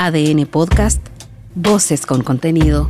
ADN 0.00 0.46
Podcast, 0.46 1.04
Voces 1.56 2.06
con 2.06 2.22
contenido. 2.22 2.88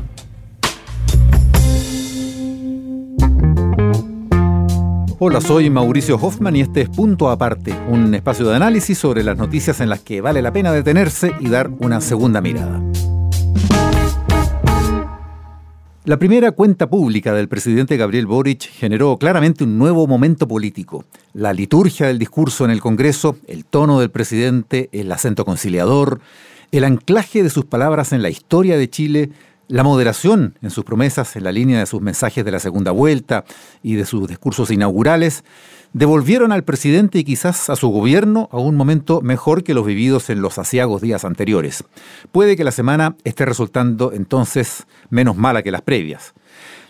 Hola, 5.18 5.40
soy 5.40 5.70
Mauricio 5.70 6.16
Hoffman 6.16 6.56
y 6.56 6.60
este 6.60 6.82
es 6.82 6.90
Punto 6.90 7.30
Aparte, 7.30 7.74
un 7.88 8.14
espacio 8.14 8.46
de 8.46 8.56
análisis 8.56 8.98
sobre 8.98 9.24
las 9.24 9.38
noticias 9.38 9.80
en 9.80 9.88
las 9.88 10.00
que 10.00 10.20
vale 10.20 10.42
la 10.42 10.52
pena 10.52 10.70
detenerse 10.70 11.32
y 11.40 11.48
dar 11.48 11.70
una 11.78 12.02
segunda 12.02 12.42
mirada. 12.42 12.82
La 16.04 16.18
primera 16.18 16.52
cuenta 16.52 16.90
pública 16.90 17.32
del 17.32 17.48
presidente 17.48 17.96
Gabriel 17.96 18.26
Boric 18.26 18.60
generó 18.60 19.16
claramente 19.16 19.64
un 19.64 19.78
nuevo 19.78 20.06
momento 20.06 20.46
político. 20.46 21.06
La 21.32 21.54
liturgia 21.54 22.06
del 22.06 22.18
discurso 22.18 22.66
en 22.66 22.70
el 22.70 22.82
Congreso, 22.82 23.38
el 23.46 23.64
tono 23.64 23.98
del 23.98 24.10
presidente, 24.10 24.90
el 24.92 25.10
acento 25.10 25.46
conciliador, 25.46 26.20
el 26.72 26.84
anclaje 26.84 27.42
de 27.42 27.50
sus 27.50 27.64
palabras 27.64 28.12
en 28.12 28.22
la 28.22 28.30
historia 28.30 28.76
de 28.76 28.90
Chile, 28.90 29.30
la 29.68 29.82
moderación 29.82 30.58
en 30.62 30.70
sus 30.70 30.84
promesas 30.84 31.36
en 31.36 31.44
la 31.44 31.52
línea 31.52 31.78
de 31.78 31.86
sus 31.86 32.00
mensajes 32.00 32.44
de 32.44 32.50
la 32.50 32.58
segunda 32.58 32.90
vuelta 32.90 33.44
y 33.82 33.94
de 33.94 34.06
sus 34.06 34.26
discursos 34.26 34.70
inaugurales, 34.70 35.44
devolvieron 35.92 36.52
al 36.52 36.64
presidente 36.64 37.18
y 37.18 37.24
quizás 37.24 37.70
a 37.70 37.76
su 37.76 37.88
gobierno 37.88 38.48
a 38.50 38.58
un 38.58 38.76
momento 38.76 39.20
mejor 39.20 39.64
que 39.64 39.74
los 39.74 39.86
vividos 39.86 40.30
en 40.30 40.42
los 40.42 40.58
asiagos 40.58 41.02
días 41.02 41.24
anteriores. 41.24 41.84
Puede 42.32 42.56
que 42.56 42.64
la 42.64 42.72
semana 42.72 43.16
esté 43.24 43.44
resultando 43.44 44.12
entonces 44.12 44.86
menos 45.10 45.36
mala 45.36 45.62
que 45.62 45.70
las 45.70 45.82
previas. 45.82 46.34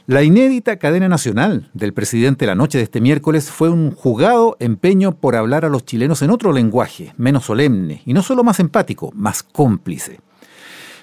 La 0.07 0.23
inédita 0.23 0.79
cadena 0.79 1.07
nacional 1.07 1.69
del 1.75 1.93
presidente 1.93 2.47
la 2.47 2.55
noche 2.55 2.79
de 2.79 2.85
este 2.85 3.01
miércoles 3.01 3.51
fue 3.51 3.69
un 3.69 3.91
jugado 3.91 4.57
empeño 4.59 5.17
por 5.17 5.37
hablar 5.37 5.67
a 5.67 5.69
los 5.69 5.85
chilenos 5.85 6.23
en 6.23 6.31
otro 6.31 6.53
lenguaje, 6.53 7.13
menos 7.19 7.45
solemne, 7.45 8.01
y 8.07 8.15
no 8.15 8.23
solo 8.23 8.43
más 8.43 8.59
empático, 8.59 9.13
más 9.15 9.43
cómplice. 9.43 10.21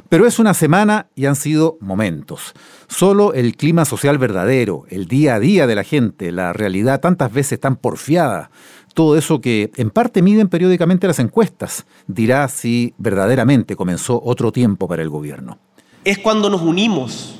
Pero 0.10 0.28
es 0.28 0.40
una 0.40 0.54
semana 0.54 1.08
y 1.16 1.26
han 1.26 1.36
sido 1.36 1.78
momentos. 1.80 2.54
Solo 2.88 3.34
el 3.34 3.56
clima 3.56 3.86
social 3.86 4.18
verdadero, 4.18 4.86
el 4.90 5.08
día 5.08 5.36
a 5.36 5.40
día 5.40 5.68
de 5.68 5.76
la 5.76 5.84
gente, 5.84 6.32
la 6.32 6.54
realidad 6.54 7.02
tantas 7.02 7.34
veces 7.34 7.60
tan 7.60 7.76
porfiada, 7.76 8.52
todo 8.94 9.18
eso 9.18 9.42
que 9.42 9.72
en 9.76 9.90
parte 9.90 10.22
miden 10.22 10.48
periódicamente 10.48 11.08
las 11.08 11.20
encuestas, 11.20 11.86
dirá 12.08 12.48
si 12.48 12.94
verdaderamente 12.98 13.76
comenzó 13.76 14.22
otro 14.24 14.52
tiempo 14.52 14.88
para 14.88 15.02
el 15.02 15.10
gobierno. 15.10 15.60
Es 16.04 16.20
cuando 16.20 16.50
nos 16.50 16.62
unimos 16.62 17.36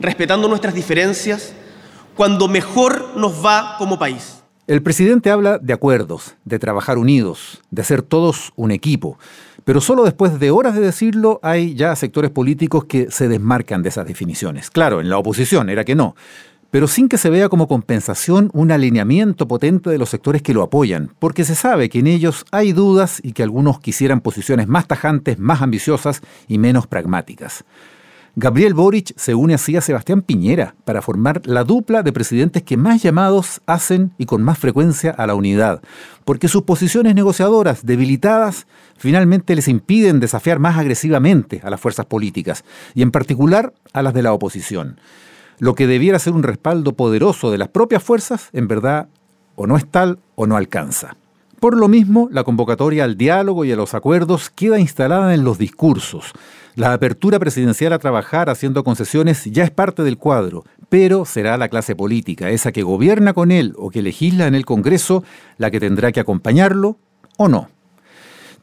respetando 0.00 0.48
nuestras 0.48 0.74
diferencias, 0.74 1.52
cuando 2.16 2.48
mejor 2.48 3.16
nos 3.16 3.44
va 3.44 3.76
como 3.78 3.98
país. 3.98 4.37
El 4.68 4.82
presidente 4.82 5.30
habla 5.30 5.56
de 5.56 5.72
acuerdos, 5.72 6.36
de 6.44 6.58
trabajar 6.58 6.98
unidos, 6.98 7.62
de 7.70 7.84
ser 7.84 8.02
todos 8.02 8.52
un 8.54 8.70
equipo, 8.70 9.18
pero 9.64 9.80
solo 9.80 10.04
después 10.04 10.38
de 10.38 10.50
horas 10.50 10.74
de 10.74 10.82
decirlo 10.82 11.40
hay 11.42 11.74
ya 11.74 11.96
sectores 11.96 12.30
políticos 12.30 12.84
que 12.84 13.10
se 13.10 13.28
desmarcan 13.28 13.82
de 13.82 13.88
esas 13.88 14.06
definiciones. 14.06 14.70
Claro, 14.70 15.00
en 15.00 15.08
la 15.08 15.16
oposición 15.16 15.70
era 15.70 15.86
que 15.86 15.94
no, 15.94 16.16
pero 16.70 16.86
sin 16.86 17.08
que 17.08 17.16
se 17.16 17.30
vea 17.30 17.48
como 17.48 17.66
compensación 17.66 18.50
un 18.52 18.70
alineamiento 18.70 19.48
potente 19.48 19.88
de 19.88 19.96
los 19.96 20.10
sectores 20.10 20.42
que 20.42 20.52
lo 20.52 20.62
apoyan, 20.62 21.14
porque 21.18 21.44
se 21.44 21.54
sabe 21.54 21.88
que 21.88 22.00
en 22.00 22.06
ellos 22.06 22.44
hay 22.50 22.74
dudas 22.74 23.20
y 23.22 23.32
que 23.32 23.44
algunos 23.44 23.80
quisieran 23.80 24.20
posiciones 24.20 24.68
más 24.68 24.86
tajantes, 24.86 25.38
más 25.38 25.62
ambiciosas 25.62 26.20
y 26.46 26.58
menos 26.58 26.86
pragmáticas. 26.86 27.64
Gabriel 28.40 28.72
Boric 28.72 29.14
se 29.16 29.34
une 29.34 29.54
así 29.54 29.76
a 29.76 29.80
Sebastián 29.80 30.22
Piñera 30.22 30.76
para 30.84 31.02
formar 31.02 31.44
la 31.44 31.64
dupla 31.64 32.04
de 32.04 32.12
presidentes 32.12 32.62
que 32.62 32.76
más 32.76 33.02
llamados 33.02 33.60
hacen 33.66 34.12
y 34.16 34.26
con 34.26 34.44
más 34.44 34.60
frecuencia 34.60 35.10
a 35.10 35.26
la 35.26 35.34
unidad, 35.34 35.82
porque 36.24 36.46
sus 36.46 36.62
posiciones 36.62 37.16
negociadoras 37.16 37.84
debilitadas 37.84 38.68
finalmente 38.96 39.56
les 39.56 39.66
impiden 39.66 40.20
desafiar 40.20 40.60
más 40.60 40.78
agresivamente 40.78 41.60
a 41.64 41.70
las 41.70 41.80
fuerzas 41.80 42.06
políticas 42.06 42.62
y 42.94 43.02
en 43.02 43.10
particular 43.10 43.74
a 43.92 44.02
las 44.02 44.14
de 44.14 44.22
la 44.22 44.32
oposición. 44.32 45.00
Lo 45.58 45.74
que 45.74 45.88
debiera 45.88 46.20
ser 46.20 46.32
un 46.32 46.44
respaldo 46.44 46.92
poderoso 46.92 47.50
de 47.50 47.58
las 47.58 47.70
propias 47.70 48.04
fuerzas, 48.04 48.50
en 48.52 48.68
verdad, 48.68 49.08
o 49.56 49.66
no 49.66 49.76
es 49.76 49.84
tal 49.84 50.20
o 50.36 50.46
no 50.46 50.56
alcanza. 50.56 51.16
Por 51.60 51.76
lo 51.76 51.88
mismo, 51.88 52.28
la 52.30 52.44
convocatoria 52.44 53.02
al 53.02 53.16
diálogo 53.16 53.64
y 53.64 53.72
a 53.72 53.76
los 53.76 53.94
acuerdos 53.94 54.48
queda 54.48 54.78
instalada 54.78 55.34
en 55.34 55.42
los 55.42 55.58
discursos. 55.58 56.32
La 56.76 56.92
apertura 56.92 57.40
presidencial 57.40 57.92
a 57.92 57.98
trabajar 57.98 58.48
haciendo 58.48 58.84
concesiones 58.84 59.44
ya 59.46 59.64
es 59.64 59.72
parte 59.72 60.04
del 60.04 60.18
cuadro, 60.18 60.64
pero 60.88 61.24
será 61.24 61.56
la 61.56 61.68
clase 61.68 61.96
política, 61.96 62.50
esa 62.50 62.70
que 62.70 62.84
gobierna 62.84 63.32
con 63.32 63.50
él 63.50 63.74
o 63.76 63.90
que 63.90 64.02
legisla 64.02 64.46
en 64.46 64.54
el 64.54 64.64
Congreso, 64.64 65.24
la 65.56 65.72
que 65.72 65.80
tendrá 65.80 66.12
que 66.12 66.20
acompañarlo 66.20 66.98
o 67.36 67.48
no. 67.48 67.68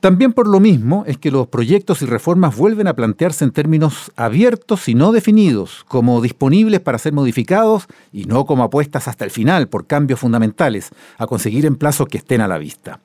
También 0.05 0.33
por 0.33 0.45
lo 0.47 0.59
mismo 0.59 1.03
es 1.07 1.17
que 1.17 1.31
los 1.31 1.47
proyectos 1.47 2.03
y 2.03 2.05
reformas 2.05 2.55
vuelven 2.55 2.85
a 2.87 2.93
plantearse 2.93 3.43
en 3.43 3.49
términos 3.49 4.11
abiertos 4.15 4.87
y 4.87 4.93
no 4.93 5.11
definidos, 5.11 5.83
como 5.87 6.21
disponibles 6.21 6.79
para 6.79 6.99
ser 6.99 7.11
modificados 7.11 7.87
y 8.13 8.25
no 8.25 8.45
como 8.45 8.63
apuestas 8.63 9.07
hasta 9.07 9.25
el 9.25 9.31
final 9.31 9.67
por 9.67 9.87
cambios 9.87 10.19
fundamentales, 10.19 10.91
a 11.17 11.25
conseguir 11.25 11.65
en 11.65 11.75
plazos 11.75 12.07
que 12.07 12.19
estén 12.19 12.41
a 12.41 12.47
la 12.47 12.59
vista. 12.59 12.99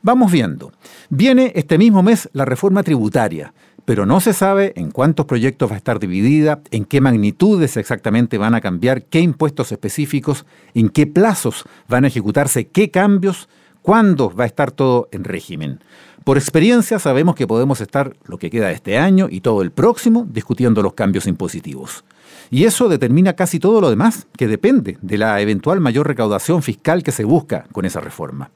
Vamos 0.00 0.30
viendo. 0.30 0.70
Viene 1.10 1.50
este 1.56 1.76
mismo 1.76 2.04
mes 2.04 2.30
la 2.32 2.44
reforma 2.44 2.84
tributaria, 2.84 3.52
pero 3.84 4.06
no 4.06 4.20
se 4.20 4.32
sabe 4.32 4.74
en 4.76 4.92
cuántos 4.92 5.26
proyectos 5.26 5.70
va 5.70 5.74
a 5.74 5.78
estar 5.78 5.98
dividida, 5.98 6.60
en 6.70 6.84
qué 6.84 7.00
magnitudes 7.00 7.76
exactamente 7.76 8.38
van 8.38 8.54
a 8.54 8.60
cambiar, 8.60 9.06
qué 9.06 9.18
impuestos 9.18 9.72
específicos, 9.72 10.46
en 10.74 10.88
qué 10.88 11.08
plazos 11.08 11.64
van 11.88 12.04
a 12.04 12.06
ejecutarse 12.06 12.68
qué 12.68 12.92
cambios, 12.92 13.48
cuándo 13.82 14.30
va 14.30 14.44
a 14.44 14.46
estar 14.46 14.70
todo 14.70 15.08
en 15.12 15.24
régimen. 15.24 15.80
Por 16.24 16.38
experiencia 16.38 16.98
sabemos 16.98 17.34
que 17.34 17.48
podemos 17.48 17.80
estar 17.80 18.16
lo 18.24 18.38
que 18.38 18.48
queda 18.48 18.68
de 18.68 18.74
este 18.74 18.96
año 18.96 19.26
y 19.28 19.40
todo 19.40 19.60
el 19.60 19.72
próximo 19.72 20.24
discutiendo 20.28 20.82
los 20.82 20.94
cambios 20.94 21.26
impositivos. 21.26 22.04
Y 22.50 22.64
eso 22.64 22.88
determina 22.88 23.32
casi 23.32 23.58
todo 23.58 23.80
lo 23.80 23.90
demás, 23.90 24.26
que 24.36 24.46
depende 24.46 24.98
de 25.02 25.18
la 25.18 25.40
eventual 25.40 25.80
mayor 25.80 26.06
recaudación 26.06 26.62
fiscal 26.62 27.02
que 27.02 27.12
se 27.12 27.24
busca 27.24 27.64
con 27.72 27.84
esa 27.84 28.00
reforma. 28.00 28.50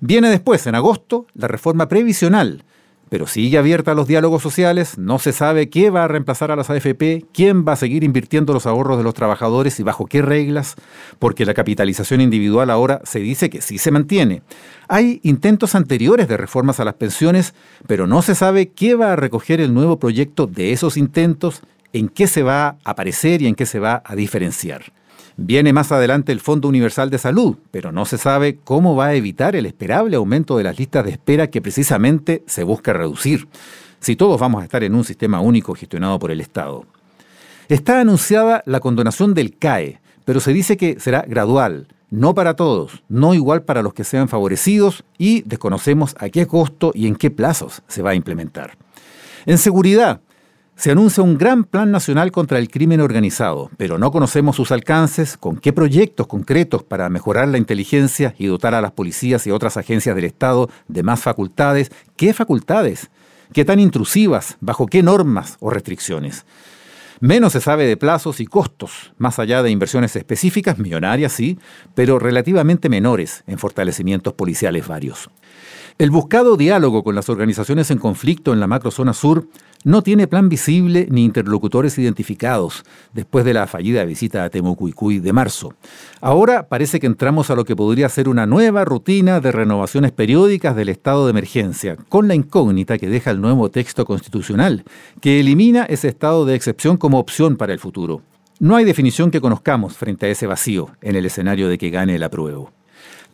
Viene 0.00 0.28
después, 0.30 0.66
en 0.66 0.74
agosto, 0.74 1.26
la 1.34 1.48
reforma 1.48 1.88
previsional, 1.88 2.64
pero 3.14 3.28
sigue 3.28 3.58
abierta 3.58 3.92
a 3.92 3.94
los 3.94 4.08
diálogos 4.08 4.42
sociales, 4.42 4.98
no 4.98 5.20
se 5.20 5.32
sabe 5.32 5.70
qué 5.70 5.88
va 5.88 6.02
a 6.02 6.08
reemplazar 6.08 6.50
a 6.50 6.56
las 6.56 6.68
AFP, 6.68 7.24
quién 7.32 7.64
va 7.64 7.74
a 7.74 7.76
seguir 7.76 8.02
invirtiendo 8.02 8.52
los 8.52 8.66
ahorros 8.66 8.98
de 8.98 9.04
los 9.04 9.14
trabajadores 9.14 9.78
y 9.78 9.84
bajo 9.84 10.06
qué 10.06 10.20
reglas, 10.20 10.74
porque 11.20 11.46
la 11.46 11.54
capitalización 11.54 12.20
individual 12.20 12.70
ahora 12.70 13.00
se 13.04 13.20
dice 13.20 13.50
que 13.50 13.60
sí 13.60 13.78
se 13.78 13.92
mantiene. 13.92 14.42
Hay 14.88 15.20
intentos 15.22 15.76
anteriores 15.76 16.26
de 16.26 16.36
reformas 16.36 16.80
a 16.80 16.84
las 16.84 16.94
pensiones, 16.94 17.54
pero 17.86 18.08
no 18.08 18.20
se 18.20 18.34
sabe 18.34 18.70
qué 18.70 18.96
va 18.96 19.12
a 19.12 19.16
recoger 19.16 19.60
el 19.60 19.72
nuevo 19.72 20.00
proyecto 20.00 20.48
de 20.48 20.72
esos 20.72 20.96
intentos, 20.96 21.62
en 21.92 22.08
qué 22.08 22.26
se 22.26 22.42
va 22.42 22.66
a 22.66 22.76
aparecer 22.82 23.42
y 23.42 23.46
en 23.46 23.54
qué 23.54 23.64
se 23.64 23.78
va 23.78 24.02
a 24.04 24.16
diferenciar. 24.16 24.92
Viene 25.36 25.72
más 25.72 25.90
adelante 25.90 26.30
el 26.30 26.38
Fondo 26.38 26.68
Universal 26.68 27.10
de 27.10 27.18
Salud, 27.18 27.56
pero 27.72 27.90
no 27.90 28.04
se 28.04 28.18
sabe 28.18 28.58
cómo 28.62 28.94
va 28.94 29.06
a 29.06 29.14
evitar 29.14 29.56
el 29.56 29.66
esperable 29.66 30.14
aumento 30.14 30.56
de 30.56 30.62
las 30.62 30.78
listas 30.78 31.04
de 31.04 31.10
espera 31.10 31.48
que 31.50 31.60
precisamente 31.60 32.44
se 32.46 32.62
busca 32.62 32.92
reducir, 32.92 33.48
si 33.98 34.14
todos 34.14 34.40
vamos 34.40 34.62
a 34.62 34.64
estar 34.64 34.84
en 34.84 34.94
un 34.94 35.02
sistema 35.02 35.40
único 35.40 35.74
gestionado 35.74 36.20
por 36.20 36.30
el 36.30 36.40
Estado. 36.40 36.86
Está 37.68 38.00
anunciada 38.00 38.62
la 38.64 38.78
condonación 38.78 39.34
del 39.34 39.56
CAE, 39.56 40.00
pero 40.24 40.38
se 40.38 40.52
dice 40.52 40.76
que 40.76 41.00
será 41.00 41.24
gradual, 41.26 41.88
no 42.10 42.32
para 42.34 42.54
todos, 42.54 43.02
no 43.08 43.34
igual 43.34 43.62
para 43.62 43.82
los 43.82 43.92
que 43.92 44.04
sean 44.04 44.28
favorecidos 44.28 45.02
y 45.18 45.42
desconocemos 45.42 46.14
a 46.20 46.28
qué 46.28 46.46
costo 46.46 46.92
y 46.94 47.08
en 47.08 47.16
qué 47.16 47.32
plazos 47.32 47.82
se 47.88 48.02
va 48.02 48.10
a 48.10 48.14
implementar. 48.14 48.76
En 49.46 49.58
seguridad, 49.58 50.20
se 50.76 50.90
anuncia 50.90 51.22
un 51.22 51.38
gran 51.38 51.64
plan 51.64 51.90
nacional 51.90 52.32
contra 52.32 52.58
el 52.58 52.68
crimen 52.68 53.00
organizado, 53.00 53.70
pero 53.76 53.96
no 53.96 54.10
conocemos 54.10 54.56
sus 54.56 54.72
alcances, 54.72 55.36
con 55.36 55.56
qué 55.56 55.72
proyectos 55.72 56.26
concretos 56.26 56.82
para 56.82 57.08
mejorar 57.08 57.48
la 57.48 57.58
inteligencia 57.58 58.34
y 58.38 58.46
dotar 58.46 58.74
a 58.74 58.80
las 58.80 58.92
policías 58.92 59.46
y 59.46 59.50
otras 59.50 59.76
agencias 59.76 60.16
del 60.16 60.24
Estado 60.24 60.68
de 60.88 61.02
más 61.02 61.20
facultades, 61.20 61.92
qué 62.16 62.34
facultades, 62.34 63.10
qué 63.52 63.64
tan 63.64 63.78
intrusivas, 63.78 64.56
bajo 64.60 64.86
qué 64.86 65.02
normas 65.02 65.56
o 65.60 65.70
restricciones. 65.70 66.44
Menos 67.20 67.52
se 67.52 67.60
sabe 67.60 67.86
de 67.86 67.96
plazos 67.96 68.40
y 68.40 68.46
costos, 68.46 69.12
más 69.16 69.38
allá 69.38 69.62
de 69.62 69.70
inversiones 69.70 70.16
específicas, 70.16 70.78
millonarias 70.78 71.32
sí, 71.32 71.58
pero 71.94 72.18
relativamente 72.18 72.88
menores 72.88 73.44
en 73.46 73.58
fortalecimientos 73.58 74.34
policiales 74.34 74.88
varios. 74.88 75.30
El 75.96 76.10
buscado 76.10 76.56
diálogo 76.56 77.04
con 77.04 77.14
las 77.14 77.28
organizaciones 77.28 77.88
en 77.92 77.98
conflicto 77.98 78.52
en 78.52 78.58
la 78.58 78.66
macrozona 78.66 79.12
sur 79.12 79.46
no 79.84 80.02
tiene 80.02 80.26
plan 80.26 80.48
visible 80.48 81.06
ni 81.08 81.24
interlocutores 81.24 81.96
identificados 81.98 82.82
después 83.12 83.44
de 83.44 83.54
la 83.54 83.68
fallida 83.68 84.04
visita 84.04 84.42
a 84.42 84.50
Temucuicuy 84.50 85.20
de 85.20 85.32
marzo. 85.32 85.74
Ahora 86.20 86.66
parece 86.66 86.98
que 86.98 87.06
entramos 87.06 87.48
a 87.50 87.54
lo 87.54 87.64
que 87.64 87.76
podría 87.76 88.08
ser 88.08 88.28
una 88.28 88.44
nueva 88.44 88.84
rutina 88.84 89.38
de 89.38 89.52
renovaciones 89.52 90.10
periódicas 90.10 90.74
del 90.74 90.88
estado 90.88 91.26
de 91.26 91.30
emergencia, 91.30 91.96
con 92.08 92.26
la 92.26 92.34
incógnita 92.34 92.98
que 92.98 93.08
deja 93.08 93.30
el 93.30 93.40
nuevo 93.40 93.70
texto 93.70 94.04
constitucional, 94.04 94.82
que 95.20 95.38
elimina 95.38 95.84
ese 95.84 96.08
estado 96.08 96.44
de 96.44 96.56
excepción 96.56 96.96
como 96.96 97.20
opción 97.20 97.56
para 97.56 97.72
el 97.72 97.78
futuro. 97.78 98.20
No 98.58 98.74
hay 98.74 98.84
definición 98.84 99.30
que 99.30 99.40
conozcamos 99.40 99.96
frente 99.96 100.26
a 100.26 100.30
ese 100.30 100.48
vacío 100.48 100.90
en 101.02 101.14
el 101.14 101.26
escenario 101.26 101.68
de 101.68 101.78
que 101.78 101.90
gane 101.90 102.16
el 102.16 102.24
apruebo. 102.24 102.72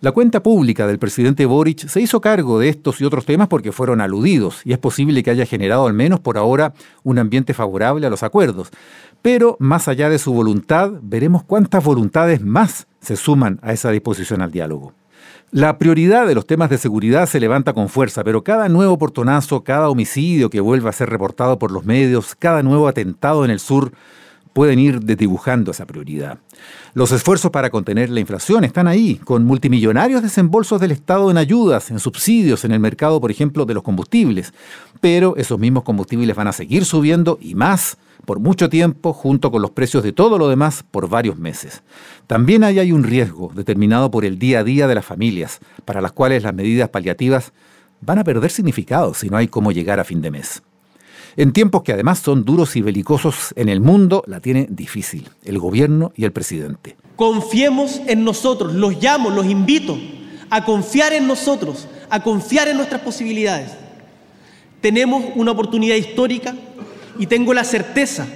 La 0.03 0.13
cuenta 0.13 0.43
pública 0.43 0.87
del 0.87 0.99
presidente 0.99 1.45
Boric 1.45 1.87
se 1.87 2.01
hizo 2.01 2.23
cargo 2.23 2.59
de 2.59 2.71
estos 2.71 3.03
y 3.03 3.05
otros 3.05 3.27
temas 3.27 3.49
porque 3.49 3.71
fueron 3.71 4.01
aludidos 4.01 4.63
y 4.65 4.73
es 4.73 4.79
posible 4.79 5.23
que 5.23 5.31
haya 5.31 5.45
generado 5.45 5.87
al 5.87 5.93
menos 5.93 6.21
por 6.21 6.39
ahora 6.39 6.73
un 7.03 7.19
ambiente 7.19 7.53
favorable 7.53 8.07
a 8.07 8.11
los 8.11 8.23
acuerdos. 8.23 8.71
Pero 9.21 9.59
más 9.61 9.89
allá 9.89 10.09
de 10.09 10.19
su 10.19 10.33
voluntad, 10.33 10.91
veremos 11.03 11.45
cuántas 11.45 11.85
voluntades 11.85 12.41
más 12.41 12.87
se 13.03 13.15
suman 13.15 13.61
a 13.61 13.75
esa 13.75 13.91
disposición 13.91 14.41
al 14.41 14.51
diálogo. 14.51 14.95
La 15.51 15.77
prioridad 15.77 16.27
de 16.27 16.35
los 16.35 16.47
temas 16.47 16.71
de 16.71 16.79
seguridad 16.79 17.27
se 17.27 17.39
levanta 17.39 17.75
con 17.75 17.91
fuerza, 17.91 18.25
pero 18.25 18.43
cada 18.43 18.71
nuevo 18.71 18.97
portonazo, 18.97 19.65
cada 19.65 19.91
homicidio 19.91 20.49
que 20.49 20.61
vuelva 20.61 20.89
a 20.89 20.95
ser 20.95 21.11
reportado 21.11 21.59
por 21.59 21.73
los 21.73 21.85
medios, 21.85 22.35
cada 22.35 22.63
nuevo 22.63 22.89
atentado 22.89 23.45
en 23.45 23.51
el 23.51 23.61
sur 23.61 23.93
pueden 24.61 24.79
ir 24.79 25.01
desdibujando 25.01 25.71
esa 25.71 25.87
prioridad. 25.87 26.39
Los 26.93 27.13
esfuerzos 27.13 27.51
para 27.51 27.71
contener 27.71 28.11
la 28.11 28.21
inflación 28.21 28.63
están 28.63 28.89
ahí, 28.89 29.15
con 29.15 29.47
multimillonarios 29.47 30.23
desembolsos 30.23 30.79
del 30.83 30.91
Estado 30.91 31.31
en 31.31 31.39
ayudas, 31.39 31.91
en 31.91 31.99
subsidios, 31.99 32.67
en 32.67 32.73
el 32.73 32.79
mercado, 32.79 33.23
por 33.23 33.31
ejemplo, 33.31 33.65
de 33.65 33.73
los 33.73 33.83
combustibles. 33.83 34.53
Pero 35.01 35.35
esos 35.39 35.59
mismos 35.59 35.83
combustibles 35.83 36.37
van 36.37 36.49
a 36.49 36.53
seguir 36.53 36.85
subiendo 36.85 37.39
y 37.41 37.55
más 37.55 37.97
por 38.27 38.39
mucho 38.39 38.69
tiempo, 38.69 39.15
junto 39.15 39.51
con 39.51 39.63
los 39.63 39.71
precios 39.71 40.03
de 40.03 40.13
todo 40.13 40.37
lo 40.37 40.51
demás, 40.51 40.85
por 40.91 41.09
varios 41.09 41.39
meses. 41.39 41.83
También 42.27 42.63
ahí 42.63 42.79
hay 42.81 42.93
un 42.93 43.05
riesgo 43.05 43.51
determinado 43.55 44.11
por 44.11 44.27
el 44.27 44.39
día 44.39 44.59
a 44.59 44.65
día 44.65 44.87
de 44.87 44.95
las 44.95 45.07
familias, 45.07 45.61
para 45.87 46.03
las 46.03 46.13
cuales 46.13 46.43
las 46.43 46.53
medidas 46.53 46.91
paliativas 46.91 47.55
van 48.03 48.19
a 48.19 48.25
perder 48.25 48.51
significado 48.51 49.15
si 49.15 49.31
no 49.31 49.39
hay 49.39 49.49
cómo 49.49 49.73
llegar 49.73 50.01
a 50.01 50.05
fin 50.05 50.21
de 50.21 50.31
mes. 50.31 50.63
En 51.37 51.53
tiempos 51.53 51.83
que 51.83 51.93
además 51.93 52.19
son 52.19 52.45
duros 52.45 52.77
y 52.77 52.83
belicosos 52.83 53.53
en 53.57 53.69
el 53.69 53.81
mundo, 53.81 54.23
la 54.27 54.41
tiene 54.41 54.67
difícil 54.71 55.29
el 55.45 55.59
gobierno 55.59 56.13
y 56.17 56.25
el 56.25 56.33
presidente. 56.33 56.97
Confiemos 57.17 58.01
en 58.07 58.25
nosotros, 58.25 58.75
los 58.75 59.03
llamo, 59.03 59.31
los 59.31 59.47
invito 59.47 59.97
a 60.51 60.65
confiar 60.65 61.13
en 61.13 61.27
nosotros, 61.27 61.87
a 62.09 62.23
confiar 62.23 62.69
en 62.69 62.77
nuestras 62.77 63.03
posibilidades. 63.03 63.71
Tenemos 64.81 65.25
una 65.37 65.53
oportunidad 65.53 65.97
histórica 65.97 66.55
y 67.19 67.27
tengo 67.27 67.55
la 67.55 67.65
certeza 67.65 68.27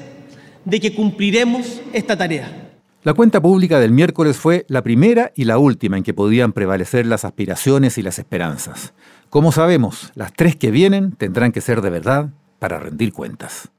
de 0.64 0.80
que 0.80 0.94
cumpliremos 0.94 1.80
esta 1.92 2.16
tarea. 2.16 2.60
La 3.02 3.12
cuenta 3.12 3.42
pública 3.42 3.80
del 3.80 3.90
miércoles 3.90 4.36
fue 4.38 4.64
la 4.68 4.82
primera 4.82 5.32
y 5.34 5.44
la 5.44 5.58
última 5.58 5.98
en 5.98 6.04
que 6.04 6.14
podían 6.14 6.52
prevalecer 6.52 7.04
las 7.04 7.24
aspiraciones 7.24 7.98
y 7.98 8.02
las 8.02 8.18
esperanzas. 8.18 8.94
Como 9.28 9.52
sabemos, 9.52 10.12
las 10.14 10.32
tres 10.32 10.56
que 10.56 10.70
vienen 10.70 11.12
tendrán 11.12 11.52
que 11.52 11.60
ser 11.60 11.82
de 11.82 11.90
verdad 11.90 12.30
para 12.64 12.78
rendir 12.78 13.12
cuentas. 13.12 13.70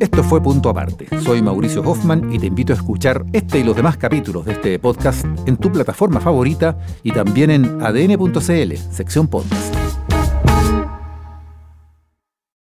Esto 0.00 0.24
fue 0.24 0.42
Punto 0.42 0.70
Aparte. 0.70 1.06
Soy 1.20 1.40
Mauricio 1.40 1.82
Hoffman 1.82 2.32
y 2.32 2.38
te 2.40 2.46
invito 2.46 2.72
a 2.72 2.76
escuchar 2.76 3.24
este 3.32 3.60
y 3.60 3.62
los 3.62 3.76
demás 3.76 3.96
capítulos 3.96 4.44
de 4.44 4.54
este 4.54 4.76
podcast 4.80 5.24
en 5.46 5.56
tu 5.56 5.70
plataforma 5.70 6.18
favorita 6.18 6.76
y 7.04 7.12
también 7.12 7.52
en 7.52 7.80
adn.cl, 7.80 8.74
sección 8.90 9.28
podcast. 9.28 9.87